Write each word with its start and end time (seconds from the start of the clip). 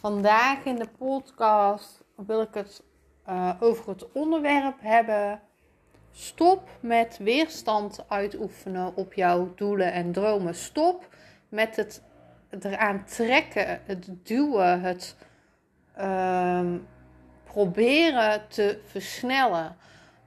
Vandaag 0.00 0.64
in 0.64 0.76
de 0.76 0.88
podcast 0.98 2.04
wil 2.16 2.40
ik 2.40 2.54
het 2.54 2.82
uh, 3.28 3.52
over 3.60 3.88
het 3.88 4.12
onderwerp 4.12 4.76
hebben. 4.80 5.40
Stop 6.10 6.68
met 6.80 7.18
weerstand 7.18 8.04
uitoefenen 8.08 8.96
op 8.96 9.14
jouw 9.14 9.52
doelen 9.54 9.92
en 9.92 10.12
dromen. 10.12 10.54
Stop 10.54 11.08
met 11.48 11.76
het 11.76 12.02
eraan 12.60 13.04
trekken, 13.04 13.80
het 13.84 14.08
duwen, 14.22 14.80
het 14.80 15.16
uh, 15.98 16.74
proberen 17.44 18.48
te 18.48 18.80
versnellen. 18.84 19.76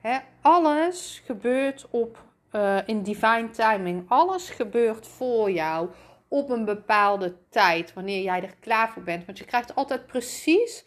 Hè, 0.00 0.18
alles 0.40 1.22
gebeurt 1.24 1.86
op, 1.90 2.24
uh, 2.52 2.78
in 2.86 3.02
divine 3.02 3.50
timing. 3.50 4.04
Alles 4.08 4.50
gebeurt 4.50 5.06
voor 5.06 5.50
jou 5.50 5.88
op 6.30 6.50
een 6.50 6.64
bepaalde 6.64 7.34
tijd, 7.48 7.92
wanneer 7.92 8.22
jij 8.22 8.42
er 8.42 8.54
klaar 8.60 8.90
voor 8.90 9.02
bent. 9.02 9.26
Want 9.26 9.38
je 9.38 9.44
krijgt 9.44 9.74
altijd 9.74 10.06
precies 10.06 10.84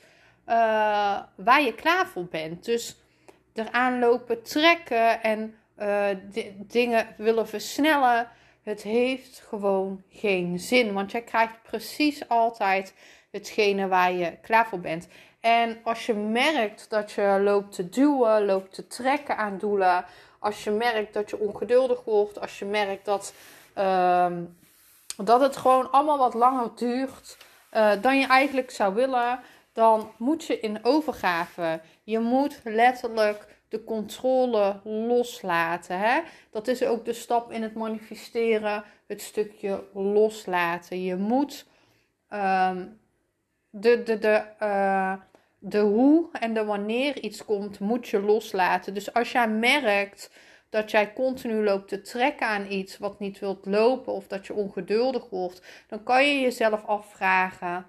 uh, 0.47 0.55
waar 1.35 1.61
je 1.61 1.73
klaar 1.75 2.07
voor 2.07 2.25
bent. 2.25 2.65
Dus 2.65 2.97
eraan 3.53 3.99
lopen, 3.99 4.43
trekken 4.43 5.23
en 5.23 5.55
uh, 5.79 6.07
dingen 6.57 7.07
willen 7.17 7.47
versnellen. 7.47 8.27
Het 8.63 8.81
heeft 8.81 9.43
gewoon 9.47 10.03
geen 10.09 10.59
zin. 10.59 10.93
Want 10.93 11.11
jij 11.11 11.21
krijgt 11.21 11.63
precies 11.63 12.29
altijd 12.29 12.93
hetgene 13.31 13.87
waar 13.87 14.11
je 14.11 14.37
klaar 14.41 14.67
voor 14.67 14.79
bent. 14.79 15.07
En 15.39 15.77
als 15.83 16.05
je 16.05 16.13
merkt 16.13 16.89
dat 16.89 17.11
je 17.11 17.39
loopt 17.43 17.75
te 17.75 17.89
duwen, 17.89 18.45
loopt 18.45 18.73
te 18.73 18.87
trekken 18.87 19.37
aan 19.37 19.57
doelen. 19.57 20.05
Als 20.39 20.63
je 20.63 20.71
merkt 20.71 21.13
dat 21.13 21.29
je 21.29 21.39
ongeduldig 21.39 22.03
wordt. 22.03 22.41
Als 22.41 22.59
je 22.59 22.65
merkt 22.65 23.05
dat, 23.05 23.33
uh, 23.77 24.31
dat 25.17 25.41
het 25.41 25.57
gewoon 25.57 25.91
allemaal 25.91 26.17
wat 26.17 26.33
langer 26.33 26.69
duurt 26.75 27.37
uh, 27.73 27.91
dan 28.01 28.19
je 28.19 28.27
eigenlijk 28.27 28.71
zou 28.71 28.93
willen. 28.93 29.39
Dan 29.73 30.11
moet 30.17 30.45
je 30.45 30.59
in 30.59 30.79
overgave. 30.81 31.81
Je 32.03 32.19
moet 32.19 32.61
letterlijk 32.63 33.47
de 33.69 33.83
controle 33.83 34.79
loslaten. 34.83 35.99
Hè? 35.99 36.21
Dat 36.51 36.67
is 36.67 36.83
ook 36.83 37.05
de 37.05 37.13
stap 37.13 37.51
in 37.51 37.61
het 37.63 37.73
manifesteren. 37.73 38.83
Het 39.07 39.21
stukje 39.21 39.83
loslaten. 39.93 41.03
Je 41.03 41.15
moet 41.15 41.65
um, 42.29 42.99
de, 43.69 44.03
de, 44.03 44.19
de, 44.19 44.43
uh, 44.61 45.13
de 45.59 45.79
hoe 45.79 46.29
en 46.31 46.53
de 46.53 46.65
wanneer 46.65 47.19
iets 47.19 47.45
komt, 47.45 47.79
moet 47.79 48.07
je 48.07 48.21
loslaten. 48.21 48.93
Dus 48.93 49.13
als 49.13 49.31
jij 49.31 49.49
merkt 49.49 50.31
dat 50.73 50.91
jij 50.91 51.13
continu 51.13 51.63
loopt 51.63 51.87
te 51.87 52.01
trekken 52.01 52.47
aan 52.47 52.71
iets 52.71 52.97
wat 52.97 53.19
niet 53.19 53.39
wilt 53.39 53.65
lopen 53.65 54.13
of 54.13 54.27
dat 54.27 54.47
je 54.47 54.53
ongeduldig 54.53 55.29
wordt, 55.29 55.61
dan 55.87 56.03
kan 56.03 56.27
je 56.27 56.39
jezelf 56.39 56.85
afvragen: 56.85 57.85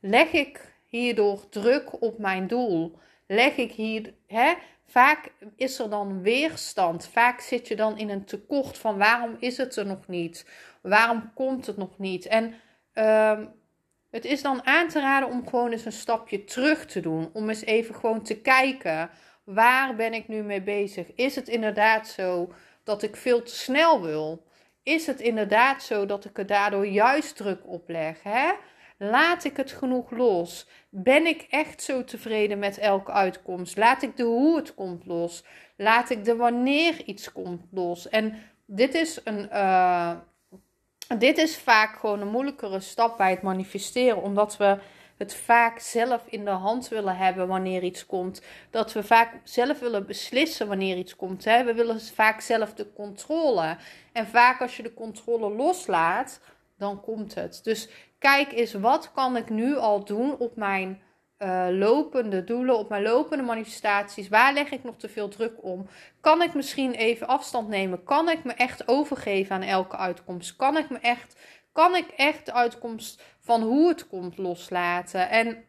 leg 0.00 0.32
ik 0.32 0.74
hierdoor 0.86 1.48
druk 1.48 2.02
op 2.02 2.18
mijn 2.18 2.46
doel? 2.46 2.98
Leg 3.26 3.56
ik 3.56 3.72
hier, 3.72 4.14
hè? 4.26 4.54
Vaak 4.86 5.32
is 5.56 5.78
er 5.78 5.90
dan 5.90 6.22
weerstand. 6.22 7.06
Vaak 7.06 7.40
zit 7.40 7.68
je 7.68 7.76
dan 7.76 7.98
in 7.98 8.10
een 8.10 8.24
tekort 8.24 8.78
van 8.78 8.98
waarom 8.98 9.36
is 9.38 9.56
het 9.56 9.76
er 9.76 9.86
nog 9.86 10.08
niet? 10.08 10.50
Waarom 10.82 11.32
komt 11.34 11.66
het 11.66 11.76
nog 11.76 11.98
niet? 11.98 12.26
En 12.26 12.54
um, 12.94 13.52
het 14.10 14.24
is 14.24 14.42
dan 14.42 14.66
aan 14.66 14.88
te 14.88 15.00
raden 15.00 15.28
om 15.28 15.48
gewoon 15.48 15.72
eens 15.72 15.84
een 15.84 15.92
stapje 15.92 16.44
terug 16.44 16.86
te 16.86 17.00
doen. 17.00 17.30
Om 17.32 17.48
eens 17.48 17.64
even 17.64 17.94
gewoon 17.94 18.22
te 18.22 18.40
kijken. 18.40 19.10
Waar 19.44 19.96
ben 19.96 20.14
ik 20.14 20.28
nu 20.28 20.42
mee 20.42 20.62
bezig? 20.62 21.14
Is 21.14 21.34
het 21.34 21.48
inderdaad 21.48 22.08
zo 22.08 22.52
dat 22.84 23.02
ik 23.02 23.16
veel 23.16 23.42
te 23.42 23.54
snel 23.54 24.02
wil? 24.02 24.44
Is 24.82 25.06
het 25.06 25.20
inderdaad 25.20 25.82
zo 25.82 26.06
dat 26.06 26.24
ik 26.24 26.38
er 26.38 26.46
daardoor 26.46 26.86
juist 26.86 27.36
druk 27.36 27.60
op 27.66 27.88
leg? 27.88 28.22
Hè? 28.22 28.52
Laat 28.98 29.44
ik 29.44 29.56
het 29.56 29.72
genoeg 29.72 30.10
los? 30.10 30.68
Ben 30.88 31.26
ik 31.26 31.46
echt 31.50 31.82
zo 31.82 32.04
tevreden 32.04 32.58
met 32.58 32.78
elke 32.78 33.12
uitkomst? 33.12 33.76
Laat 33.76 34.02
ik 34.02 34.16
de 34.16 34.22
hoe 34.22 34.56
het 34.56 34.74
komt 34.74 35.06
los? 35.06 35.44
Laat 35.76 36.10
ik 36.10 36.24
de 36.24 36.36
wanneer 36.36 37.04
iets 37.04 37.32
komt 37.32 37.66
los? 37.70 38.08
En 38.08 38.42
dit 38.66 38.94
is 38.94 39.20
een, 39.24 39.48
uh, 39.52 40.10
dit 41.18 41.38
is 41.38 41.56
vaak 41.56 41.98
gewoon 41.98 42.20
een 42.20 42.28
moeilijkere 42.28 42.80
stap 42.80 43.16
bij 43.16 43.30
het 43.30 43.42
manifesteren, 43.42 44.22
omdat 44.22 44.56
we 44.56 44.78
het 45.16 45.34
vaak 45.34 45.78
zelf 45.78 46.22
in 46.26 46.44
de 46.44 46.50
hand 46.50 46.88
willen 46.88 47.16
hebben 47.16 47.48
wanneer 47.48 47.82
iets 47.82 48.06
komt. 48.06 48.42
Dat 48.70 48.92
we 48.92 49.02
vaak 49.02 49.40
zelf 49.44 49.78
willen 49.78 50.06
beslissen 50.06 50.68
wanneer 50.68 50.96
iets 50.96 51.16
komt. 51.16 51.44
Hè? 51.44 51.64
We 51.64 51.74
willen 51.74 52.00
vaak 52.00 52.40
zelf 52.40 52.74
de 52.74 52.92
controle. 52.92 53.76
En 54.12 54.26
vaak 54.26 54.60
als 54.60 54.76
je 54.76 54.82
de 54.82 54.94
controle 54.94 55.54
loslaat, 55.54 56.40
dan 56.78 57.00
komt 57.00 57.34
het. 57.34 57.60
Dus 57.62 57.88
kijk 58.18 58.52
eens, 58.52 58.72
wat 58.72 59.12
kan 59.12 59.36
ik 59.36 59.50
nu 59.50 59.76
al 59.76 60.04
doen 60.04 60.38
op 60.38 60.56
mijn 60.56 61.02
uh, 61.38 61.66
lopende 61.70 62.44
doelen, 62.44 62.78
op 62.78 62.88
mijn 62.88 63.02
lopende 63.02 63.44
manifestaties? 63.44 64.28
Waar 64.28 64.52
leg 64.52 64.70
ik 64.70 64.84
nog 64.84 64.96
te 64.96 65.08
veel 65.08 65.28
druk 65.28 65.64
om? 65.64 65.86
Kan 66.20 66.42
ik 66.42 66.54
misschien 66.54 66.92
even 66.92 67.26
afstand 67.26 67.68
nemen? 67.68 68.04
Kan 68.04 68.28
ik 68.28 68.44
me 68.44 68.52
echt 68.52 68.88
overgeven 68.88 69.54
aan 69.54 69.62
elke 69.62 69.96
uitkomst? 69.96 70.56
Kan 70.56 70.76
ik 70.76 70.90
me 70.90 70.98
echt, 70.98 71.36
kan 71.74 71.94
ik 71.96 72.08
echt 72.16 72.46
de 72.46 72.52
uitkomst 72.52 73.22
van 73.40 73.62
hoe 73.62 73.88
het 73.88 74.08
komt 74.08 74.38
loslaten? 74.38 75.30
En 75.30 75.64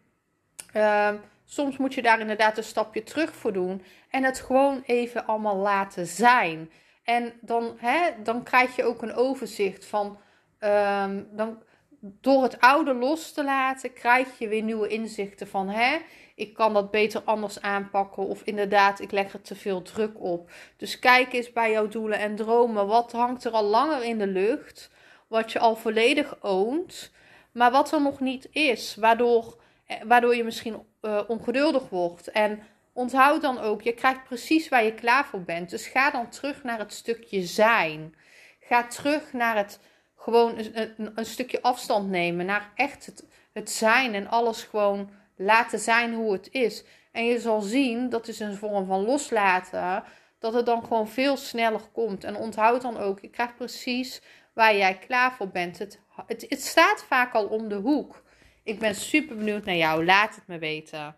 uh, 0.76 1.14
soms 1.46 1.78
moet 1.78 1.94
je 1.94 2.02
daar 2.02 2.20
inderdaad 2.20 2.58
een 2.58 2.64
stapje 2.64 3.04
terug 3.04 3.36
voor 3.36 3.54
doen 3.54 3.84
en 4.10 4.24
het 4.24 4.40
gewoon 4.40 4.84
even 4.86 5.26
allemaal 5.26 5.56
laten 5.58 6.08
zijn. 6.08 6.72
En 7.04 7.34
dan, 7.42 7.76
hè, 7.78 8.10
dan 8.24 8.44
krijg 8.44 8.76
je 8.76 8.84
ook 8.84 9.02
een 9.02 9.14
overzicht 9.14 9.86
van. 9.86 10.18
Uh, 10.60 11.06
dan, 11.32 11.64
door 12.00 12.44
het 12.44 12.60
oude 12.60 12.94
los 12.94 13.32
te 13.32 13.44
laten, 13.44 13.94
krijg 13.94 14.40
je 14.40 14.48
weer 14.48 14.62
nieuwe 14.62 14.88
inzichten 14.88 15.48
van 15.48 15.70
hè, 15.70 15.98
ik 16.36 16.54
kan 16.54 16.74
dat 16.74 16.92
beter 16.92 17.22
anders 17.24 17.62
aanpakken. 17.62 18.24
Of 18.24 18.42
inderdaad, 18.42 19.00
ik 19.00 19.12
leg 19.12 19.34
er 19.34 19.42
te 19.42 19.56
veel 19.56 19.82
druk 19.82 20.22
op. 20.22 20.52
Dus 20.78 21.00
kijk 21.00 21.34
eens 21.34 21.52
bij 21.52 21.72
jouw 21.72 21.88
doelen 21.88 22.20
en 22.20 22.36
dromen. 22.36 22.88
Wat 22.88 23.12
hangt 23.12 23.44
er 23.44 23.52
al 23.52 23.64
langer 23.64 24.04
in 24.04 24.18
de 24.18 24.28
lucht? 24.28 24.90
Wat 25.28 25.52
je 25.52 25.60
al 25.60 25.76
volledig 25.76 26.44
oont, 26.44 27.12
maar 27.52 27.72
wat 27.72 27.92
er 27.92 28.02
nog 28.02 28.20
niet 28.20 28.48
is. 28.52 28.96
Waardoor, 28.96 29.62
eh, 29.86 29.98
waardoor 30.06 30.36
je 30.36 30.44
misschien 30.44 30.86
uh, 31.02 31.22
ongeduldig 31.28 31.90
wordt. 31.90 32.32
En 32.32 32.60
onthoud 32.94 33.42
dan 33.42 33.60
ook, 33.60 33.82
je 33.82 33.94
krijgt 33.94 34.24
precies 34.24 34.70
waar 34.70 34.84
je 34.84 34.94
klaar 34.94 35.26
voor 35.26 35.42
bent. 35.42 35.70
Dus 35.70 35.88
ga 35.88 36.12
dan 36.12 36.30
terug 36.30 36.64
naar 36.64 36.80
het 36.80 36.94
stukje 36.94 37.42
zijn. 37.42 38.16
Ga 38.60 38.88
terug 38.88 39.34
naar 39.34 39.56
het 39.56 39.80
gewoon 40.16 40.58
een, 40.74 41.12
een, 41.16 41.26
stukje 41.26 41.62
afstand 41.62 42.10
nemen 42.10 42.46
naar 42.46 42.72
echt 42.76 43.06
het, 43.06 43.26
het 43.54 43.72
zijn 43.72 44.14
en 44.14 44.28
alles 44.28 44.64
gewoon 44.64 45.10
laten 45.36 45.80
zijn 45.80 46.14
hoe 46.14 46.32
het 46.32 46.48
is. 46.52 46.84
En 47.12 47.26
je 47.26 47.40
zal 47.40 47.62
zien, 47.62 48.10
dat 48.10 48.28
is 48.28 48.40
een 48.40 48.56
vorm 48.56 48.86
van 48.86 49.06
loslaten, 49.06 50.04
dat 50.40 50.54
het 50.54 50.66
dan 50.66 50.84
gewoon 50.84 51.08
veel 51.08 51.38
sneller 51.38 51.82
komt. 51.92 52.24
En 52.24 52.36
onthoud 52.36 52.82
dan 52.82 52.98
ook, 52.98 53.20
je 53.20 53.30
krijgt 53.30 53.56
precies 53.56 54.22
waar 54.56 54.76
jij 54.76 54.98
klaar 54.98 55.34
voor 55.34 55.50
bent. 55.50 55.78
Het, 55.78 56.02
het, 56.28 56.46
het 56.50 56.62
staat 56.62 57.06
vaak 57.08 57.34
al 57.34 57.46
om 57.46 57.68
de 57.70 57.76
hoek. 57.76 58.24
Ik 58.64 58.80
ben 58.80 58.96
super 58.96 59.36
benieuwd 59.36 59.66
naar 59.66 59.76
jou. 59.76 60.06
Laat 60.06 60.36
het 60.36 60.48
me 60.48 60.58
weten. 60.58 61.16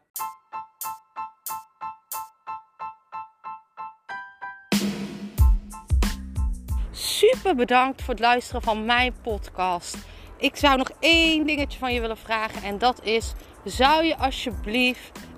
super 7.17 7.55
bedankt 7.55 8.01
voor 8.01 8.13
het 8.13 8.23
luisteren 8.23 8.61
van 8.61 8.85
mijn 8.85 9.13
podcast. 9.21 9.97
Ik 10.37 10.55
zou 10.55 10.77
nog 10.77 10.91
één 10.99 11.45
dingetje 11.45 11.79
van 11.79 11.93
je 11.93 12.01
willen 12.01 12.17
vragen. 12.17 12.63
En 12.63 12.77
dat 12.77 13.03
is: 13.03 13.33
zou 13.63 14.05
je 14.05 14.17
alsjeblieft 14.17 15.19